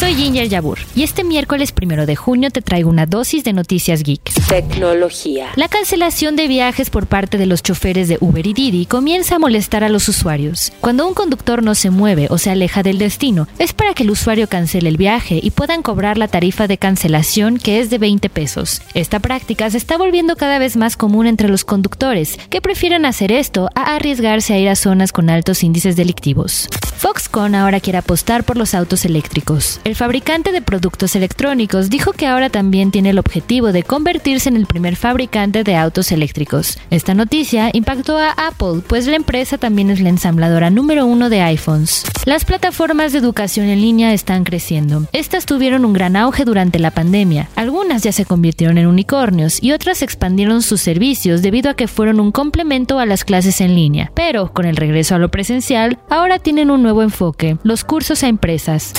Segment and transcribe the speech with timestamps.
[0.00, 4.02] Soy Ginger Yabur y este miércoles primero de junio te traigo una dosis de noticias
[4.02, 4.22] geek.
[4.48, 5.48] Tecnología.
[5.56, 9.38] La cancelación de viajes por parte de los choferes de Uber y Didi comienza a
[9.38, 10.72] molestar a los usuarios.
[10.80, 14.10] Cuando un conductor no se mueve o se aleja del destino, es para que el
[14.10, 18.30] usuario cancele el viaje y puedan cobrar la tarifa de cancelación que es de 20
[18.30, 18.80] pesos.
[18.94, 23.32] Esta práctica se está volviendo cada vez más común entre los conductores, que prefieren hacer
[23.32, 26.70] esto a arriesgarse a ir a zonas con altos índices delictivos.
[26.96, 29.80] Foxconn ahora quiere apostar por los autos eléctricos.
[29.90, 34.54] El fabricante de productos electrónicos dijo que ahora también tiene el objetivo de convertirse en
[34.54, 36.78] el primer fabricante de autos eléctricos.
[36.90, 41.42] Esta noticia impactó a Apple, pues la empresa también es la ensambladora número uno de
[41.42, 42.04] iPhones.
[42.24, 45.08] Las plataformas de educación en línea están creciendo.
[45.12, 47.48] Estas tuvieron un gran auge durante la pandemia.
[47.56, 52.20] Algunas ya se convirtieron en unicornios y otras expandieron sus servicios debido a que fueron
[52.20, 54.12] un complemento a las clases en línea.
[54.14, 58.28] Pero con el regreso a lo presencial, ahora tienen un nuevo enfoque, los cursos a
[58.28, 58.92] empresas.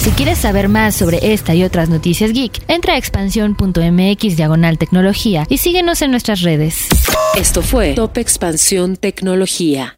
[0.00, 5.44] Si quieres saber más sobre esta y otras noticias geek, entra a expansión.mx diagonal tecnología
[5.48, 6.88] y síguenos en nuestras redes.
[7.36, 9.97] Esto fue Top Expansión Tecnología.